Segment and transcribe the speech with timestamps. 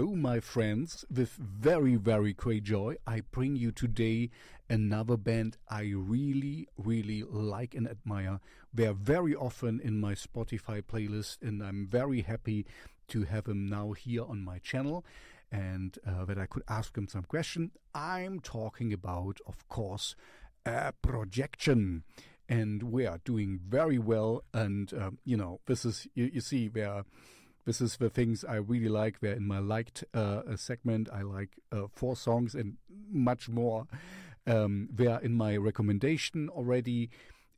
[0.00, 1.04] Hello, my friends.
[1.14, 4.30] With very, very great joy, I bring you today
[4.70, 8.40] another band I really, really like and admire.
[8.72, 12.64] They're very often in my Spotify playlist, and I'm very happy
[13.08, 15.04] to have them now here on my channel
[15.52, 17.70] and uh, that I could ask them some question.
[17.94, 20.16] I'm talking about, of course,
[21.02, 22.04] projection.
[22.48, 24.44] And we are doing very well.
[24.54, 27.04] And, um, you know, this is, you, you see, we are
[27.64, 29.20] this is the things I really like.
[29.20, 31.08] They're in my liked uh, segment.
[31.12, 32.76] I like uh, four songs and
[33.10, 33.86] much more.
[34.46, 37.10] Um, they're in my recommendation already.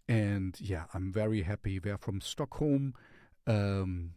[0.09, 1.79] And yeah, I'm very happy.
[1.79, 2.95] They're from Stockholm.
[3.47, 4.13] Um,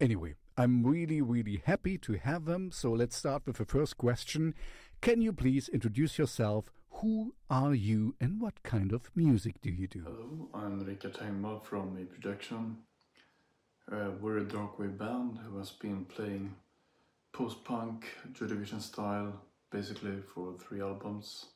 [0.00, 2.72] anyway, I'm really, really happy to have them.
[2.72, 4.54] So let's start with the first question.
[5.00, 6.70] Can you please introduce yourself?
[6.94, 10.02] Who are you and what kind of music do you do?
[10.02, 12.78] Hello, I'm Rickard Tengvall from A Projection.
[13.92, 16.54] Uh, we're a darkwave band who has been playing
[17.32, 19.32] post-punk, Joy Division style,
[19.72, 21.46] basically for three albums.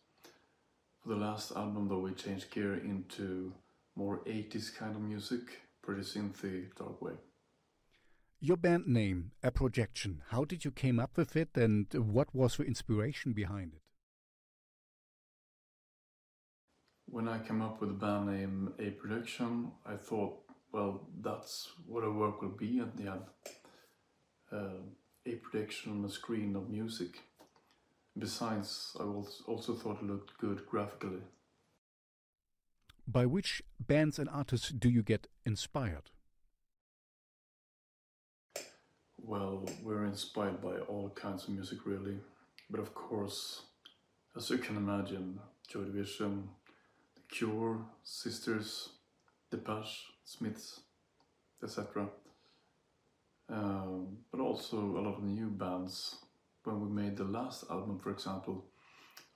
[1.01, 3.53] For the last album though we changed gear into
[3.95, 7.19] more 80s kind of music, pretty synthy darkwave.
[8.41, 12.57] Your band name, A Projection, how did you came up with it and what was
[12.57, 13.83] the inspiration behind it?
[17.07, 20.44] When I came up with the band name A Projection, I thought
[20.75, 23.23] well, that's what our work will be at the end.
[24.51, 24.83] Uh,
[25.25, 27.21] a projection on a screen of music.
[28.19, 31.23] Besides, I also thought it looked good graphically.
[33.07, 36.11] By which bands and artists do you get inspired?
[39.23, 42.19] Well, we're inspired by all kinds of music, really.
[42.69, 43.63] But of course,
[44.37, 46.49] as you can imagine, Joy Division,
[47.15, 48.89] The Cure, Sisters,
[49.53, 50.81] Depeche, Smiths,
[51.63, 52.09] etc.
[53.49, 56.17] Um, but also a lot of new bands.
[56.65, 58.65] When we made the last album, for example,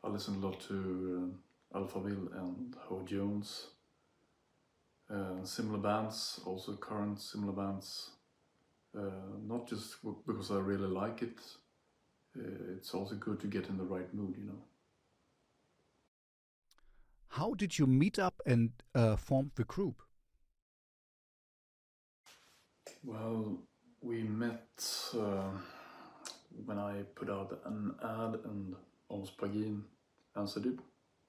[0.03, 1.35] I listened a lot to
[1.75, 3.67] uh, Alphaville and Ho Jones.
[5.11, 8.11] Uh, similar bands, also current similar bands.
[8.97, 9.97] Uh, not just
[10.27, 11.39] because I really like it,
[12.39, 14.63] uh, it's also good to get in the right mood, you know.
[17.29, 20.03] How did you meet up and uh, form the group?
[23.09, 23.57] Well,
[24.03, 25.49] we met uh,
[26.67, 28.75] when I put out an ad and
[29.09, 29.81] Ons Pagin
[30.37, 30.79] answered it.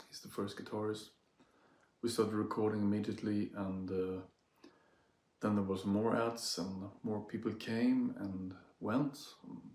[0.09, 1.11] He's the first guitarist.
[2.01, 4.21] We started recording immediately and uh,
[5.39, 9.17] then there was more ads and more people came and went,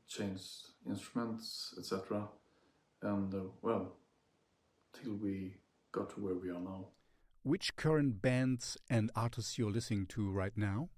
[0.06, 2.28] changed instruments, etc.
[3.00, 3.94] And uh, well,
[4.92, 5.54] till we
[5.90, 6.88] got to where we are now.
[7.44, 10.90] Which current bands and artists you're listening to right now?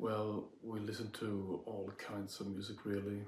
[0.00, 3.22] Well, we listen to all kinds of music really.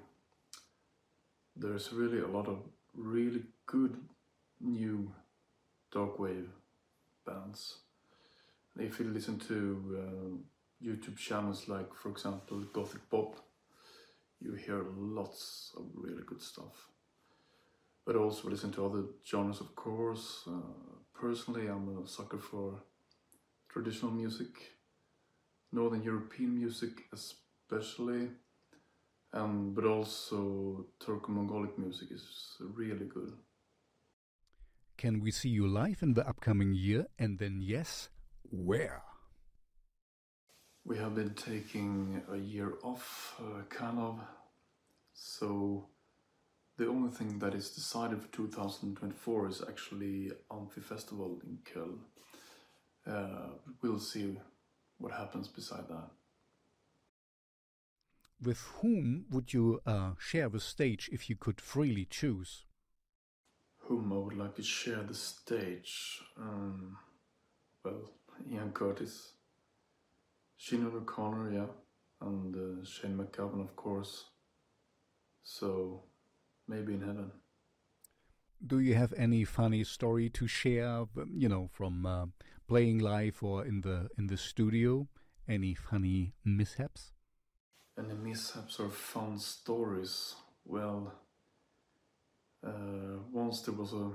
[1.56, 2.58] There's really a lot of
[2.94, 3.96] really good
[4.60, 5.12] new
[5.92, 6.46] darkwave
[7.26, 7.78] bands.
[8.78, 13.34] If you listen to uh, YouTube channels like, for example, Gothic Pop,
[14.40, 16.88] you hear lots of really good stuff.
[18.06, 20.44] But also listen to other genres, of course.
[20.46, 22.80] Uh, personally, I'm a sucker for
[23.68, 24.79] traditional music
[25.72, 28.28] Northern European music especially,
[29.32, 33.32] um, but also Turco-Mongolic music is really good.
[34.96, 37.06] Can we see you live in the upcoming year?
[37.18, 38.08] And then, yes,
[38.50, 39.02] where?
[40.84, 44.20] We have been taking a year off, uh, kind of.
[45.14, 45.88] So,
[46.76, 51.98] the only thing that is decided for 2024 is actually Amphi Festival in Köln.
[53.06, 54.36] Uh, we'll see
[55.00, 56.10] what happens beside that.
[58.42, 62.64] With whom would you uh, share the stage if you could freely choose?
[63.80, 66.20] Whom I would like to share the stage?
[66.38, 66.96] Um,
[67.84, 68.12] well,
[68.50, 69.32] Ian Curtis,
[70.58, 71.66] Sinead O'Connor, yeah,
[72.20, 74.24] and uh, Shane MacGowan, of course.
[75.42, 76.04] So,
[76.68, 77.30] maybe in heaven.
[78.66, 82.26] Do you have any funny story to share, you know, from uh,
[82.70, 85.08] playing live or in the in the studio?
[85.48, 87.10] Any funny mishaps?
[87.98, 90.36] Any mishaps or fun stories?
[90.64, 91.12] Well,
[92.64, 94.12] uh, once there was a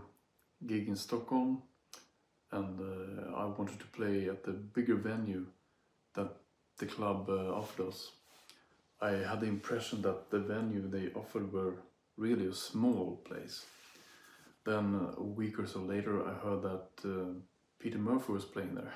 [0.65, 1.63] gig in Stockholm,
[2.51, 5.47] and uh, I wanted to play at the bigger venue
[6.13, 6.31] that
[6.77, 8.11] the club uh, offered us.
[9.01, 11.73] I had the impression that the venue they offered were
[12.15, 13.65] really a small place.
[14.65, 14.87] Then
[15.17, 17.33] a week or so later, I heard that uh,
[17.85, 18.95] Peter Murphy was playing there.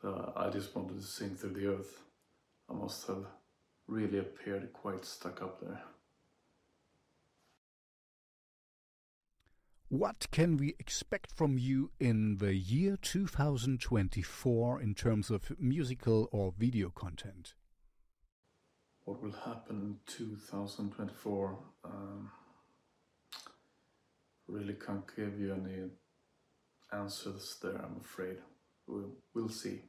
[0.00, 2.00] So I just wanted to sing through the earth.
[2.70, 3.26] I must have
[3.86, 5.82] really appeared quite stuck up there.
[9.90, 16.54] What can we expect from you in the year 2024 in terms of musical or
[16.56, 17.52] video content?
[19.04, 21.58] What will happen in 2024?
[21.84, 22.30] Um,
[24.48, 25.90] really can't give you any
[26.94, 28.38] answers there, I'm afraid.
[28.86, 29.80] We'll, we'll see.